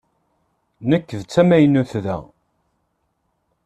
[0.89, 2.17] Nekk d tamaynut da.